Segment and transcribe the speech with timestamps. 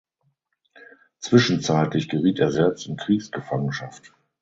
[1.19, 4.13] Zwischenzeitlich geriet er selbst in Kriegsgefangenschaft.